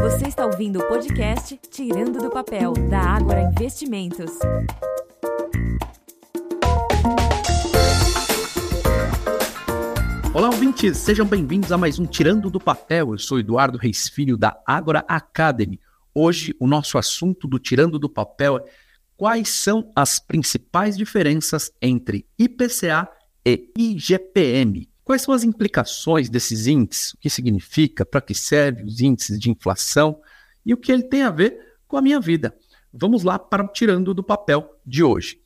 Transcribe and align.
Você 0.00 0.28
está 0.28 0.44
ouvindo 0.44 0.78
o 0.78 0.86
podcast 0.86 1.58
Tirando 1.70 2.18
do 2.18 2.30
Papel, 2.30 2.72
da 2.90 3.00
Ágora 3.00 3.42
Investimentos. 3.42 4.30
Olá, 10.34 10.48
ouvintes! 10.48 10.98
Sejam 10.98 11.26
bem-vindos 11.26 11.72
a 11.72 11.78
mais 11.78 11.98
um 11.98 12.04
Tirando 12.04 12.50
do 12.50 12.60
Papel. 12.60 13.12
Eu 13.12 13.18
sou 13.18 13.38
Eduardo 13.38 13.78
Reis 13.78 14.08
Filho, 14.08 14.36
da 14.36 14.60
Ágora 14.66 15.04
Academy. 15.08 15.80
Hoje, 16.14 16.54
o 16.60 16.66
nosso 16.66 16.98
assunto 16.98 17.48
do 17.48 17.58
Tirando 17.58 17.98
do 17.98 18.08
Papel 18.08 18.58
é 18.58 18.64
quais 19.16 19.48
são 19.48 19.90
as 19.96 20.18
principais 20.18 20.96
diferenças 20.96 21.72
entre 21.80 22.26
IPCA 22.38 23.08
e 23.44 23.72
IGPM. 23.76 24.88
Quais 25.06 25.22
são 25.22 25.32
as 25.32 25.44
implicações 25.44 26.28
desses 26.28 26.66
índices? 26.66 27.12
O 27.12 27.18
que 27.18 27.30
significa? 27.30 28.04
Para 28.04 28.20
que 28.20 28.34
servem 28.34 28.84
os 28.84 29.00
índices 29.00 29.38
de 29.38 29.48
inflação? 29.48 30.20
E 30.64 30.74
o 30.74 30.76
que 30.76 30.90
ele 30.90 31.04
tem 31.04 31.22
a 31.22 31.30
ver 31.30 31.76
com 31.86 31.96
a 31.96 32.02
minha 32.02 32.18
vida? 32.18 32.52
Vamos 32.92 33.22
lá 33.22 33.38
para 33.38 33.68
tirando 33.68 34.12
do 34.12 34.24
papel 34.24 34.68
de 34.84 35.04
hoje. 35.04 35.40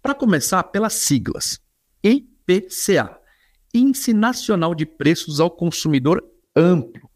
Para 0.00 0.14
começar, 0.14 0.62
pelas 0.62 0.92
siglas. 0.92 1.58
IPCA 2.00 3.18
Índice 3.74 4.12
Nacional 4.12 4.72
de 4.72 4.86
Preços 4.86 5.40
ao 5.40 5.50
Consumidor 5.50 6.22
Amplo. 6.54 7.10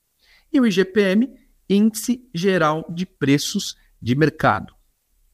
E 0.52 0.58
o 0.58 0.66
IGPM, 0.66 1.32
Índice 1.70 2.28
Geral 2.34 2.84
de 2.90 3.06
Preços 3.06 3.76
de 4.02 4.16
Mercado. 4.16 4.74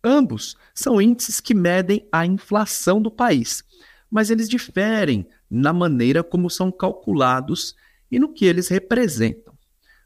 Ambos 0.05 0.55
são 0.75 1.01
índices 1.01 1.41
que 1.41 1.55
medem 1.55 2.07
a 2.13 2.27
inflação 2.27 3.01
do 3.01 3.11
país, 3.11 3.65
mas 4.11 4.29
eles 4.29 4.51
diferem 4.51 5.27
na 5.55 5.71
maneira 5.71 6.25
como 6.25 6.49
são 6.49 6.73
calculados 6.73 7.77
e 8.11 8.19
no 8.19 8.33
que 8.33 8.47
eles 8.47 8.69
representam. 8.69 9.53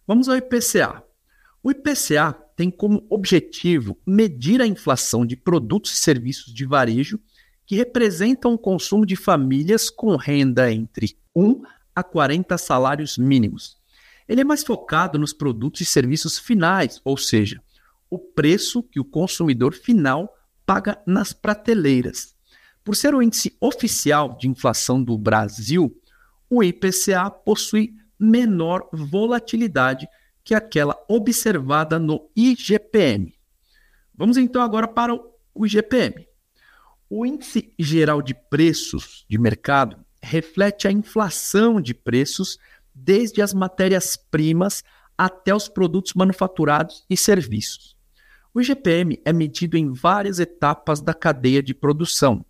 Vamos 0.04 0.28
ao 0.28 0.36
IPCA. 0.36 1.04
O 1.62 1.70
IPCA 1.70 2.32
tem 2.56 2.68
como 2.68 3.06
objetivo 3.08 3.96
medir 4.04 4.60
a 4.60 4.66
inflação 4.66 5.24
de 5.24 5.36
produtos 5.36 5.92
e 5.92 5.96
serviços 5.96 6.52
de 6.52 6.66
varejo 6.66 7.20
que 7.64 7.76
representam 7.76 8.54
o 8.54 8.58
consumo 8.58 9.06
de 9.06 9.14
famílias 9.14 9.88
com 9.88 10.16
renda 10.16 10.72
entre 10.72 11.16
1 11.34 11.62
a 11.94 12.02
40 12.02 12.58
salários 12.58 13.16
mínimos. 13.16 13.76
Ele 14.28 14.40
é 14.40 14.44
mais 14.44 14.64
focado 14.64 15.18
nos 15.18 15.32
produtos 15.32 15.80
e 15.80 15.84
serviços 15.84 16.38
finais, 16.38 17.00
ou 17.04 17.16
seja, 17.16 17.62
o 18.10 18.18
preço 18.18 18.82
que 18.82 18.98
o 18.98 19.04
consumidor 19.04 19.74
final 19.74 20.32
paga 20.64 21.00
nas 21.06 21.32
prateleiras. 21.32 22.35
Por 22.86 22.94
ser 22.94 23.16
o 23.16 23.20
índice 23.20 23.56
oficial 23.60 24.36
de 24.38 24.46
inflação 24.46 25.02
do 25.02 25.18
Brasil, 25.18 26.00
o 26.48 26.62
IPCA 26.62 27.28
possui 27.28 27.96
menor 28.16 28.88
volatilidade 28.92 30.06
que 30.44 30.54
aquela 30.54 30.96
observada 31.08 31.98
no 31.98 32.30
IGPM. 32.36 33.34
Vamos 34.14 34.36
então 34.36 34.62
agora 34.62 34.86
para 34.86 35.12
o 35.12 35.66
IGPM. 35.66 36.28
O 37.10 37.26
Índice 37.26 37.74
Geral 37.76 38.22
de 38.22 38.34
Preços 38.34 39.26
de 39.28 39.36
Mercado 39.36 39.98
reflete 40.22 40.86
a 40.86 40.92
inflação 40.92 41.80
de 41.80 41.92
preços 41.92 42.56
desde 42.94 43.42
as 43.42 43.52
matérias-primas 43.52 44.84
até 45.18 45.52
os 45.52 45.66
produtos 45.66 46.14
manufaturados 46.14 47.04
e 47.10 47.16
serviços. 47.16 47.96
O 48.54 48.60
IGPM 48.60 49.20
é 49.24 49.32
medido 49.32 49.76
em 49.76 49.92
várias 49.92 50.38
etapas 50.38 51.00
da 51.00 51.12
cadeia 51.12 51.60
de 51.60 51.74
produção, 51.74 52.45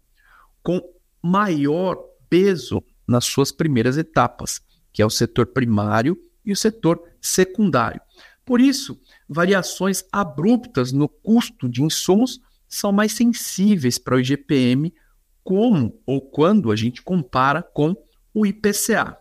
com 0.67 0.83
maior 1.23 1.97
peso 2.29 2.83
nas 3.07 3.25
suas 3.25 3.53
primeiras 3.53 3.97
etapas, 3.97 4.61
que 4.93 5.01
é 5.01 5.07
o 5.07 5.11
setor 5.11 5.47
primário 5.47 6.19
e 6.45 6.51
o 6.51 6.57
setor 6.57 7.01
secundário. 7.21 8.01
Por 8.45 8.61
isso, 8.61 9.01
variações 9.29 10.03
abruptas 10.11 10.91
no 10.91 11.09
custo 11.09 11.69
de 11.69 11.85
insumos 11.85 12.41
são 12.67 12.91
mais 12.91 13.13
sensíveis 13.13 13.97
para 13.97 14.17
o 14.17 14.19
IGPM, 14.19 14.93
como 15.45 16.01
ou 16.05 16.21
quando 16.21 16.73
a 16.73 16.75
gente 16.75 17.01
compara 17.01 17.63
com 17.63 17.95
o 18.35 18.45
IPCA. 18.45 19.17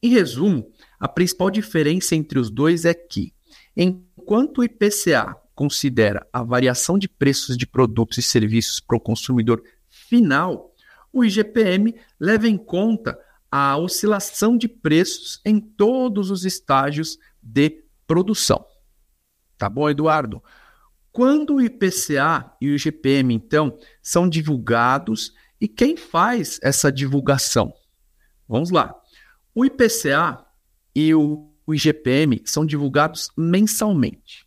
Em 0.00 0.10
resumo, 0.10 0.70
a 1.00 1.08
principal 1.08 1.50
diferença 1.50 2.14
entre 2.14 2.38
os 2.38 2.50
dois 2.50 2.84
é 2.84 2.94
que, 2.94 3.34
enquanto 3.76 4.58
o 4.58 4.64
IPCA 4.64 5.34
considera 5.56 6.24
a 6.32 6.44
variação 6.44 6.96
de 6.96 7.08
preços 7.08 7.56
de 7.56 7.66
produtos 7.66 8.18
e 8.18 8.22
serviços 8.22 8.78
para 8.78 8.96
o 8.96 9.00
consumidor 9.00 9.60
final, 9.88 10.73
o 11.14 11.24
IGPM 11.24 11.94
leva 12.18 12.48
em 12.48 12.58
conta 12.58 13.18
a 13.50 13.76
oscilação 13.76 14.58
de 14.58 14.66
preços 14.66 15.40
em 15.44 15.60
todos 15.60 16.28
os 16.30 16.44
estágios 16.44 17.18
de 17.40 17.84
produção. 18.04 18.66
Tá 19.56 19.68
bom, 19.68 19.88
Eduardo? 19.88 20.42
Quando 21.12 21.54
o 21.54 21.62
IPCA 21.62 22.52
e 22.60 22.68
o 22.68 22.74
IGPM, 22.74 23.32
então, 23.32 23.78
são 24.02 24.28
divulgados 24.28 25.32
e 25.60 25.68
quem 25.68 25.96
faz 25.96 26.58
essa 26.60 26.90
divulgação? 26.90 27.72
Vamos 28.48 28.70
lá. 28.70 28.92
O 29.54 29.64
IPCA 29.64 30.44
e 30.92 31.14
o 31.14 31.48
IGPM 31.68 32.42
são 32.44 32.66
divulgados 32.66 33.30
mensalmente. 33.36 34.44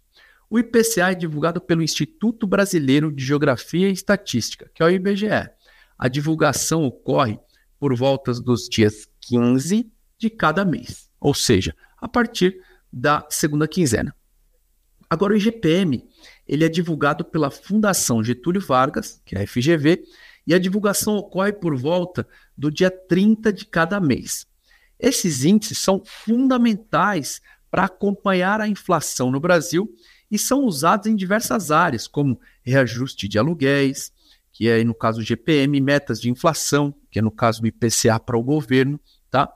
O 0.49 0.59
IPCA 0.59 1.11
é 1.11 1.16
divulgado 1.16 1.61
pelo 1.61 1.81
Instituto 1.81 2.45
Brasileiro 2.45 3.11
de 3.11 3.23
Geografia 3.23 3.88
e 3.88 3.94
Estatística, 3.94 4.69
que 4.73 4.84
é 4.84 4.85
o 4.85 4.89
IBGE. 4.89 5.49
A 5.97 6.08
divulgação 6.08 6.84
ocorre 6.84 7.40
por 7.80 7.96
voltas 7.96 8.40
dos 8.40 8.68
dias 8.68 9.08
15 9.22 9.91
de 10.18 10.30
cada 10.30 10.63
mês, 10.63 11.09
ou 11.19 11.34
seja, 11.34 11.75
a 11.97 12.08
partir 12.08 12.62
da 12.91 13.25
segunda 13.30 13.68
quinzena. 13.68 14.16
Agora, 15.09 15.34
o 15.34 15.38
IGPM 15.38 16.03
ele 16.47 16.66
é 16.66 16.69
divulgado 16.69 17.25
pela 17.25 17.52
Fundação 17.52 18.24
Getúlio 18.24 18.62
Vargas, 18.62 19.22
que 19.25 19.35
é 19.35 19.44
a 19.44 19.47
FGV, 19.47 20.03
e 20.46 20.53
a 20.53 20.59
divulgação 20.59 21.18
ocorre 21.18 21.52
por 21.52 21.75
volta 21.75 22.28
do 22.58 22.72
dia 22.72 22.90
30 22.90 23.52
de 23.52 23.66
cada 23.66 24.00
mês. 24.00 24.47
Esses 25.00 25.44
índices 25.44 25.78
são 25.78 26.02
fundamentais 26.06 27.41
para 27.69 27.85
acompanhar 27.85 28.62
a 28.62 28.68
inflação 28.68 29.29
no 29.29 29.40
Brasil 29.40 29.94
e 30.31 30.40
são 30.40 30.64
usados 30.64 31.08
em 31.08 31.16
diversas 31.16 31.69
áreas, 31.69 32.08
como 32.08 32.40
reajuste 32.64 33.28
de 33.28 33.38
aluguéis, 33.38 34.12
que 34.57 34.68
é 34.68 34.84
no 34.84 34.95
caso 34.95 35.22
GPM, 35.22 35.79
metas 35.79 36.19
de 36.19 36.31
inflação, 36.31 36.91
que 37.12 37.19
é 37.19 37.22
no 37.22 37.29
caso 37.29 37.62
do 37.62 37.68
IPCA 37.68 38.19
para 38.19 38.35
o 38.35 38.41
governo, 38.41 39.00
tá? 39.29 39.53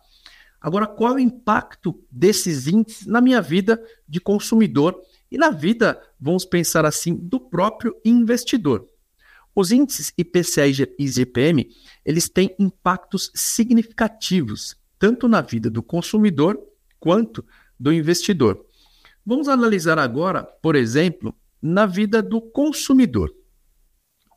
Agora, 0.61 0.85
qual 0.85 1.13
é 1.13 1.15
o 1.15 1.19
impacto 1.19 1.99
desses 2.11 2.67
índices 2.67 3.07
na 3.07 3.19
minha 3.19 3.41
vida 3.41 3.83
de 4.07 4.21
consumidor 4.21 4.95
e 5.31 5.39
na 5.39 5.49
vida, 5.49 5.99
vamos 6.19 6.45
pensar 6.45 6.85
assim, 6.85 7.15
do 7.15 7.39
próprio 7.39 7.95
investidor? 8.05 8.87
Os 9.55 9.71
índices 9.71 10.13
IPCA 10.15 10.67
e 10.67 11.03
IGPM, 11.03 11.67
eles 12.05 12.29
têm 12.29 12.55
impactos 12.59 13.31
significativos, 13.33 14.77
tanto 14.99 15.27
na 15.27 15.41
vida 15.41 15.67
do 15.67 15.81
consumidor 15.81 16.61
quanto 16.99 17.43
do 17.79 17.91
investidor. 17.91 18.63
Vamos 19.25 19.47
analisar 19.47 19.97
agora, 19.97 20.43
por 20.43 20.75
exemplo, 20.75 21.35
na 21.59 21.87
vida 21.87 22.21
do 22.21 22.39
consumidor. 22.39 23.40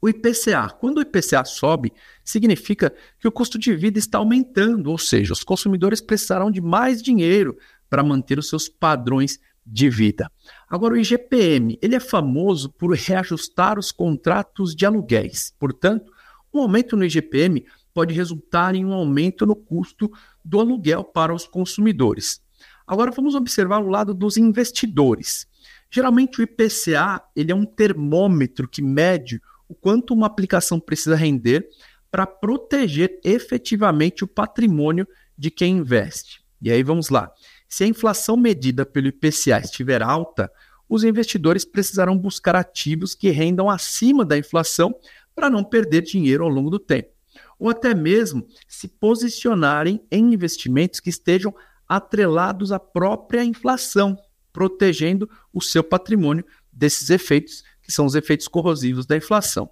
O 0.05 0.09
IPCA, 0.11 0.69
quando 0.69 0.99
o 0.99 1.01
IPCA 1.01 1.47
sobe, 1.47 1.91
significa 2.23 2.95
que 3.19 3.27
o 3.27 3.33
custo 3.33 3.59
de 3.59 3.75
vida 3.75 3.99
está 3.99 4.19
aumentando, 4.19 4.91
ou 4.91 4.99
seja, 4.99 5.33
os 5.33 5.43
consumidores 5.43 5.99
precisarão 6.03 6.51
de 6.51 6.61
mais 6.61 7.03
dinheiro 7.03 7.57
para 7.89 8.03
manter 8.03 8.39
os 8.39 8.51
seus 8.51 8.69
padrões 8.69 9.41
de 9.65 9.89
vida. 9.89 10.31
Agora, 10.69 10.93
o 10.93 10.99
IGPM, 10.99 11.79
ele 11.81 11.95
é 11.95 12.01
famoso 12.01 12.69
por 12.69 12.93
reajustar 12.93 13.79
os 13.79 13.91
contratos 13.91 14.75
de 14.75 14.85
aluguéis. 14.85 15.55
Portanto, 15.59 16.13
um 16.53 16.61
aumento 16.61 16.99
no 16.99 17.05
IGPM 17.07 17.65
pode 17.95 18.13
resultar 18.13 18.75
em 18.75 18.85
um 18.85 18.93
aumento 18.93 19.47
no 19.47 19.57
custo 19.57 20.13
do 20.45 20.61
aluguel 20.61 21.03
para 21.03 21.35
os 21.35 21.47
consumidores. 21.47 22.43
Agora, 22.87 23.11
vamos 23.11 23.35
observar 23.35 23.79
o 23.79 23.89
lado 23.89 24.13
dos 24.13 24.37
investidores. 24.37 25.47
Geralmente, 25.91 26.41
o 26.41 26.43
IPCA 26.43 27.23
ele 27.35 27.53
é 27.53 27.55
um 27.55 27.65
termômetro 27.65 28.69
que 28.69 28.83
mede 28.83 29.41
o 29.69 29.75
quanto 29.75 30.15
uma 30.15 30.27
aplicação 30.27 30.79
precisa 30.79 31.17
render 31.17 31.69
para 32.11 32.27
proteger 32.27 33.19
efetivamente 33.25 34.23
o 34.23 34.29
patrimônio 34.29 35.07
de 35.37 35.51
quem 35.51 35.79
investe. 35.79 36.45
E 36.63 36.71
aí 36.71 36.83
vamos 36.83 37.09
lá. 37.09 37.31
Se 37.69 37.85
a 37.85 37.87
inflação 37.87 38.37
medida 38.37 38.87
pelo 38.87 39.09
IPCA 39.09 39.59
estiver 39.59 40.03
alta, 40.03 40.51
os 40.89 41.03
investidores 41.03 41.65
precisarão 41.65 42.17
buscar 42.17 42.55
ativos 42.55 43.15
que 43.15 43.31
rendam 43.31 43.69
acima 43.69 44.25
da 44.25 44.39
inflação 44.39 44.95
para 45.35 45.51
não 45.51 45.65
perder 45.65 46.03
dinheiro 46.03 46.45
ao 46.45 46.49
longo 46.49 46.71
do 46.71 46.79
tempo, 46.79 47.11
ou 47.59 47.69
até 47.69 47.95
mesmo 47.95 48.47
se 48.69 48.87
posicionarem 48.87 50.01
em 50.11 50.33
investimentos 50.33 51.01
que 51.01 51.11
estejam 51.11 51.55
atrelados 51.89 52.71
à 52.71 52.79
própria 52.79 53.45
inflação, 53.45 54.17
protegendo 54.53 55.29
o 55.53 55.61
seu 55.61 55.83
patrimônio 55.83 56.45
desses 56.73 57.11
efeitos 57.11 57.65
que 57.85 57.93
são 57.93 58.07
os 58.07 58.15
efeitos 58.15 58.49
corrosivos 58.49 59.07
da 59.07 59.17
inflação. 59.17 59.71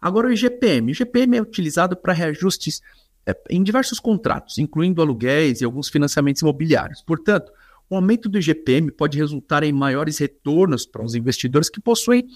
Agora, 0.00 0.28
o 0.28 0.32
IGPM. 0.32 0.90
O 0.90 0.92
IGPM 0.92 1.36
é 1.36 1.42
utilizado 1.42 1.96
para 1.96 2.12
reajustes 2.12 2.80
é, 3.26 3.36
em 3.50 3.62
diversos 3.62 4.00
contratos, 4.00 4.58
incluindo 4.58 5.02
aluguéis 5.02 5.60
e 5.60 5.64
alguns 5.64 5.88
financiamentos 5.88 6.40
imobiliários. 6.40 7.02
Portanto, 7.02 7.52
o 7.88 7.96
aumento 7.96 8.28
do 8.28 8.38
IGPM 8.38 8.90
pode 8.92 9.18
resultar 9.18 9.62
em 9.62 9.72
maiores 9.72 10.18
retornos 10.18 10.86
para 10.86 11.04
os 11.04 11.14
investidores 11.14 11.68
que 11.68 11.80
possuem 11.80 12.26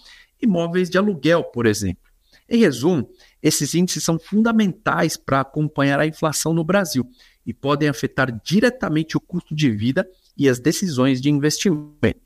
imóveis 0.42 0.90
de 0.90 0.98
aluguel, 0.98 1.44
por 1.44 1.64
exemplo. 1.64 2.02
Em 2.48 2.58
resumo, 2.58 3.08
esses 3.42 3.74
índices 3.74 4.04
são 4.04 4.18
fundamentais 4.18 5.16
para 5.16 5.40
acompanhar 5.40 5.98
a 5.98 6.06
inflação 6.06 6.52
no 6.52 6.64
Brasil 6.64 7.08
e 7.46 7.54
podem 7.54 7.88
afetar 7.88 8.30
diretamente 8.44 9.16
o 9.16 9.20
custo 9.20 9.54
de 9.54 9.70
vida 9.70 10.06
e 10.36 10.48
as 10.48 10.58
decisões 10.58 11.20
de 11.20 11.30
investimento. 11.30 12.20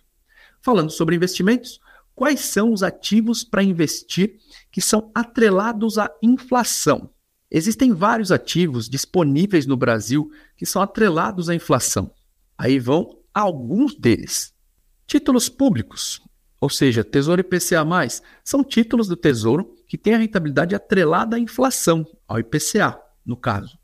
Falando 0.60 0.90
sobre 0.90 1.14
investimentos, 1.14 1.80
quais 2.18 2.40
são 2.40 2.72
os 2.72 2.82
ativos 2.82 3.44
para 3.44 3.62
investir 3.62 4.40
que 4.72 4.80
são 4.80 5.08
atrelados 5.14 5.98
à 5.98 6.10
inflação? 6.20 7.10
Existem 7.48 7.94
vários 7.94 8.32
ativos 8.32 8.88
disponíveis 8.88 9.66
no 9.66 9.76
Brasil 9.76 10.28
que 10.56 10.66
são 10.66 10.82
atrelados 10.82 11.48
à 11.48 11.54
inflação. 11.54 12.10
Aí 12.58 12.80
vão 12.80 13.20
alguns 13.32 13.94
deles. 13.94 14.52
Títulos 15.06 15.48
públicos, 15.48 16.20
ou 16.60 16.68
seja, 16.68 17.04
Tesouro 17.04 17.40
IPCA+, 17.40 17.86
são 18.42 18.64
títulos 18.64 19.06
do 19.06 19.16
Tesouro 19.16 19.76
que 19.86 19.96
têm 19.96 20.14
a 20.14 20.18
rentabilidade 20.18 20.74
atrelada 20.74 21.36
à 21.36 21.38
inflação, 21.38 22.04
ao 22.26 22.40
IPCA, 22.40 23.00
no 23.24 23.36
caso. 23.36 23.77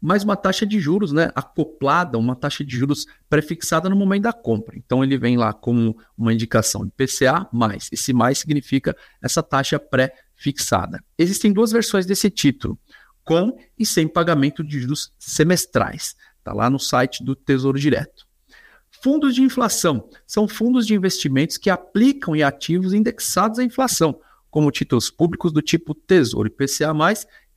Mas 0.00 0.24
uma 0.24 0.36
taxa 0.36 0.64
de 0.64 0.80
juros 0.80 1.12
né, 1.12 1.30
acoplada, 1.34 2.16
uma 2.16 2.34
taxa 2.34 2.64
de 2.64 2.74
juros 2.74 3.06
prefixada 3.28 3.88
no 3.88 3.96
momento 3.96 4.22
da 4.22 4.32
compra. 4.32 4.76
Então 4.78 5.04
ele 5.04 5.18
vem 5.18 5.36
lá 5.36 5.52
como 5.52 5.96
uma 6.16 6.32
indicação 6.32 6.86
IPCA+. 6.86 7.48
Esse 7.92 8.12
mais 8.12 8.38
significa 8.38 8.96
essa 9.22 9.42
taxa 9.42 9.78
pré-fixada. 9.78 11.04
Existem 11.18 11.52
duas 11.52 11.70
versões 11.70 12.06
desse 12.06 12.30
título, 12.30 12.78
com 13.22 13.56
e 13.78 13.84
sem 13.84 14.08
pagamento 14.08 14.64
de 14.64 14.80
juros 14.80 15.12
semestrais. 15.18 16.16
Está 16.38 16.54
lá 16.54 16.70
no 16.70 16.78
site 16.78 17.22
do 17.22 17.36
Tesouro 17.36 17.78
Direto. 17.78 18.26
Fundos 19.02 19.34
de 19.34 19.42
inflação 19.42 20.08
são 20.26 20.48
fundos 20.48 20.86
de 20.86 20.94
investimentos 20.94 21.56
que 21.56 21.70
aplicam 21.70 22.34
em 22.34 22.42
ativos 22.42 22.92
indexados 22.92 23.58
à 23.58 23.64
inflação, 23.64 24.20
como 24.50 24.70
títulos 24.70 25.10
públicos 25.10 25.52
do 25.52 25.62
tipo 25.62 25.94
Tesouro 25.94 26.48
IPCA+, 26.48 26.92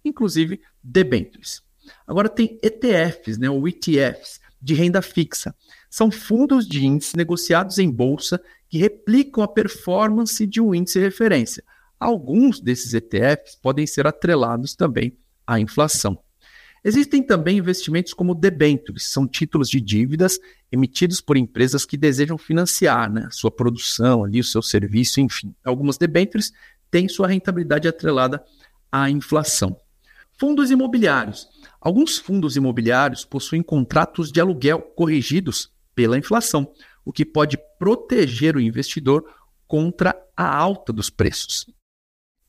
inclusive 0.06 0.62
debêntures. 0.82 1.62
Agora 2.08 2.30
tem 2.30 2.58
ETFs, 2.62 3.38
né, 3.38 3.50
ou 3.50 3.68
ETFs, 3.68 4.40
de 4.62 4.74
renda 4.74 5.02
fixa. 5.02 5.54
São 5.90 6.10
fundos 6.10 6.68
de 6.68 6.86
índice 6.86 7.16
negociados 7.16 7.78
em 7.78 7.92
bolsa 7.92 8.42
que 8.70 8.78
replicam 8.78 9.44
a 9.44 9.48
performance 9.48 10.46
de 10.48 10.60
um 10.60 10.74
índice 10.74 11.00
de 11.00 11.06
referência. 11.06 11.64
Alguns 12.00 12.60
desses 12.60 12.94
ETFs 12.94 13.56
podem 13.62 13.86
ser 13.86 14.08
atrelados 14.08 14.76
também 14.76 15.18
à 15.46 15.60
inflação. 15.60 16.18
Existem 16.84 17.24
também 17.24 17.60
investimentos 17.60 18.14
como 18.14 18.36
debentures, 18.36 19.04
são 19.04 19.26
títulos 19.26 19.70
de 19.70 19.80
dívidas 19.80 20.38
emitidos 20.70 21.22
por 21.22 21.38
empresas 21.38 21.86
que 21.86 21.96
desejam 21.96 22.38
financiar 22.38 23.10
né, 23.10 23.30
sua 23.32 23.50
produção, 23.50 24.26
ali, 24.26 24.42
o 24.42 24.44
seu 24.44 24.62
serviço, 24.62 25.22
enfim. 25.22 25.56
Algumas 25.64 25.98
debentures 25.98 26.52
têm 26.92 27.08
sua 27.08 27.28
rentabilidade 27.28 27.88
atrelada 27.88 28.44
à 28.92 29.10
inflação. 29.10 29.78
Fundos 30.38 30.72
imobiliários. 30.72 31.48
Alguns 31.80 32.18
fundos 32.18 32.56
imobiliários 32.56 33.26
possuem 33.26 33.62
contratos 33.62 34.32
de 34.32 34.42
aluguel 34.42 34.82
corrigidos 34.82 35.72
pela 35.94 36.18
inflação, 36.18 36.72
o 37.06 37.12
que 37.12 37.26
pode 37.26 37.58
proteger 37.78 38.56
o 38.56 38.62
investidor 38.62 39.24
contra 39.68 40.16
a 40.36 40.56
alta 40.56 40.92
dos 40.92 41.10
preços. 41.10 41.66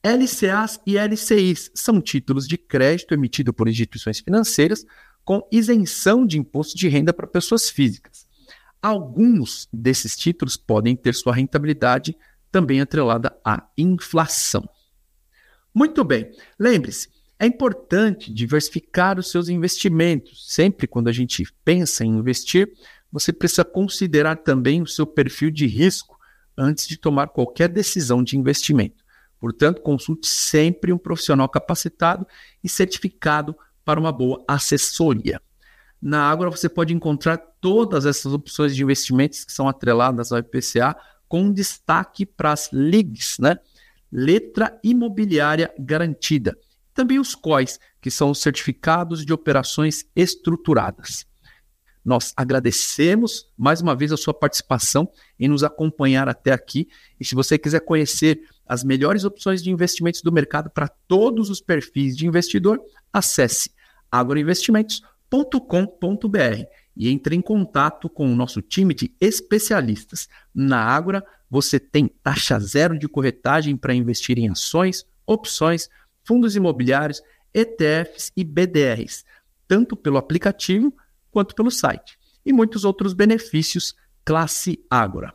LCAs 0.03 0.79
e 0.87 0.99
LCIs 0.99 1.71
são 1.75 2.01
títulos 2.01 2.47
de 2.47 2.59
crédito 2.59 3.15
emitidos 3.15 3.55
por 3.55 3.69
instituições 3.69 4.21
financeiras 4.21 4.85
com 5.25 5.47
isenção 5.51 6.27
de 6.27 6.39
imposto 6.39 6.77
de 6.77 6.89
renda 6.89 7.13
para 7.13 7.27
pessoas 7.27 7.71
físicas. 7.71 8.27
Alguns 8.83 9.67
desses 9.73 10.15
títulos 10.15 10.59
podem 10.59 10.95
ter 10.95 11.15
sua 11.15 11.35
rentabilidade 11.35 12.15
também 12.53 12.83
atrelada 12.83 13.35
à 13.43 13.67
inflação. 13.79 14.69
Muito 15.75 16.05
bem, 16.05 16.31
lembre-se, 16.61 17.09
é 17.39 17.47
importante 17.47 18.33
diversificar 18.33 19.19
os 19.19 19.31
seus 19.31 19.49
investimentos. 19.49 20.47
Sempre 20.53 20.87
quando 20.87 21.09
a 21.09 21.13
gente 21.13 21.45
pensa 21.65 22.05
em 22.05 22.17
investir, 22.17 22.73
você 23.11 23.33
precisa 23.33 23.65
considerar 23.65 24.37
também 24.37 24.83
o 24.83 24.87
seu 24.87 25.07
perfil 25.07 25.51
de 25.51 25.67
risco 25.67 26.19
antes 26.57 26.87
de 26.87 26.97
tomar 26.97 27.29
qualquer 27.29 27.69
decisão 27.69 28.23
de 28.23 28.37
investimento. 28.37 29.05
Portanto, 29.39 29.83
consulte 29.83 30.27
sempre 30.27 30.93
um 30.93 30.99
profissional 30.99 31.49
capacitado 31.49 32.27
e 32.63 32.69
certificado 32.69 33.57
para 33.85 34.01
uma 34.01 34.13
boa 34.13 34.43
assessoria. 34.49 35.41
Na 36.01 36.31
Ágora 36.31 36.51
você 36.51 36.69
pode 36.69 36.95
encontrar 36.95 37.39
todas 37.61 38.07
essas 38.07 38.33
opções 38.33 38.75
de 38.75 38.83
investimentos 38.83 39.45
que 39.45 39.53
são 39.53 39.69
atreladas 39.69 40.33
ao 40.33 40.39
IPCA, 40.39 40.97
com 41.29 41.51
destaque 41.51 42.25
para 42.25 42.53
as 42.53 42.71
LIGs, 42.73 43.39
né? 43.39 43.59
Letra 44.13 44.79
Imobiliária 44.85 45.73
Garantida. 45.79 46.57
Também 46.95 47.19
os 47.19 47.35
COIs, 47.35 47.79
que 48.01 48.11
são 48.11 48.31
os 48.31 48.41
certificados 48.41 49.27
de 49.27 49.33
operações 49.33 50.07
estruturadas. 50.15 51.27
Nós 52.05 52.33
agradecemos 52.37 53.51
mais 53.57 53.81
uma 53.81 53.97
vez 53.97 54.13
a 54.13 54.17
sua 54.17 54.35
participação 54.35 55.11
em 55.41 55.49
nos 55.49 55.65
acompanhar 55.65 56.29
até 56.29 56.53
aqui. 56.53 56.87
E 57.19 57.25
se 57.25 57.35
você 57.35 57.59
quiser 57.59 57.81
conhecer 57.81 58.43
as 58.67 58.85
melhores 58.85 59.25
opções 59.25 59.63
de 59.63 59.71
investimentos 59.71 60.21
do 60.23 60.31
mercado 60.31 60.71
para 60.71 60.87
todos 60.87 61.51
os 61.51 61.61
perfis 61.61 62.17
de 62.17 62.27
investidor, 62.27 62.81
acesse 63.13 63.73
agroinvestimentos.com.br 64.13 66.65
e 66.97 67.09
entre 67.09 67.35
em 67.35 67.41
contato 67.41 68.09
com 68.09 68.31
o 68.31 68.37
nosso 68.37 68.63
time 68.63 68.95
de 68.95 69.13
especialistas. 69.21 70.29
Na 70.55 70.79
Agora, 70.81 71.27
você 71.51 71.81
tem 71.81 72.07
taxa 72.07 72.59
zero 72.59 72.99
de 72.99 73.09
corretagem 73.09 73.77
para 73.77 73.95
investir 73.95 74.39
em 74.39 74.51
ações, 74.51 75.05
opções, 75.27 75.89
fundos 76.25 76.57
imobiliários, 76.57 77.23
ETFs 77.53 78.33
e 78.37 78.43
BDRs, 78.43 79.25
tanto 79.69 79.97
pelo 79.97 80.17
aplicativo 80.17 80.93
quanto 81.31 81.55
pelo 81.55 81.71
site. 81.71 82.19
E 82.45 82.53
muitos 82.53 82.85
outros 82.85 83.13
benefícios 83.13 83.95
classe 84.25 84.85
Agora. 84.91 85.33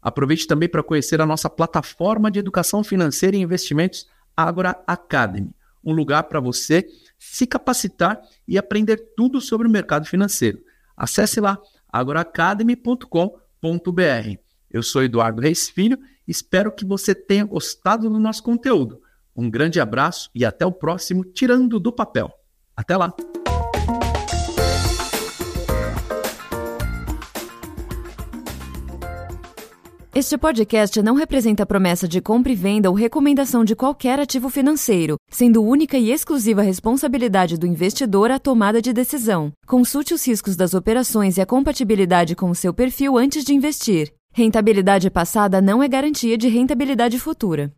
Aproveite 0.00 0.46
também 0.46 0.68
para 0.68 0.82
conhecer 0.82 1.20
a 1.20 1.26
nossa 1.26 1.48
plataforma 1.48 2.30
de 2.30 2.40
educação 2.40 2.82
financeira 2.82 3.36
e 3.36 3.40
investimentos 3.40 4.08
Agora 4.36 4.82
Academy, 4.86 5.54
um 5.84 5.92
lugar 5.92 6.24
para 6.24 6.40
você 6.40 6.86
se 7.18 7.46
capacitar 7.46 8.20
e 8.48 8.58
aprender 8.58 8.96
tudo 9.16 9.40
sobre 9.40 9.68
o 9.68 9.70
mercado 9.70 10.06
financeiro. 10.06 10.58
Acesse 10.96 11.40
lá 11.40 11.58
agoraacademy.com.br. 11.88 14.38
Eu 14.70 14.82
sou 14.82 15.02
Eduardo 15.02 15.42
Reis 15.42 15.68
Filho, 15.68 15.98
espero 16.26 16.72
que 16.72 16.84
você 16.84 17.14
tenha 17.14 17.44
gostado 17.44 18.08
do 18.08 18.18
nosso 18.18 18.42
conteúdo. 18.42 19.02
Um 19.36 19.50
grande 19.50 19.80
abraço 19.80 20.30
e 20.34 20.44
até 20.44 20.66
o 20.66 20.72
próximo 20.72 21.24
Tirando 21.24 21.80
do 21.80 21.92
Papel. 21.92 22.30
Até 22.76 22.96
lá! 22.96 23.14
Este 30.14 30.36
podcast 30.36 31.00
não 31.00 31.14
representa 31.14 31.64
promessa 31.64 32.06
de 32.06 32.20
compra 32.20 32.52
e 32.52 32.54
venda 32.54 32.90
ou 32.90 32.94
recomendação 32.94 33.64
de 33.64 33.74
qualquer 33.74 34.20
ativo 34.20 34.50
financeiro, 34.50 35.16
sendo 35.30 35.64
única 35.64 35.96
e 35.96 36.10
exclusiva 36.10 36.60
responsabilidade 36.60 37.56
do 37.56 37.66
investidor 37.66 38.30
a 38.30 38.38
tomada 38.38 38.82
de 38.82 38.92
decisão. 38.92 39.50
Consulte 39.66 40.12
os 40.12 40.26
riscos 40.26 40.54
das 40.54 40.74
operações 40.74 41.38
e 41.38 41.40
a 41.40 41.46
compatibilidade 41.46 42.36
com 42.36 42.50
o 42.50 42.54
seu 42.54 42.74
perfil 42.74 43.16
antes 43.16 43.42
de 43.42 43.54
investir. 43.54 44.12
Rentabilidade 44.34 45.10
passada 45.10 45.62
não 45.62 45.82
é 45.82 45.88
garantia 45.88 46.36
de 46.36 46.46
rentabilidade 46.46 47.18
futura. 47.18 47.72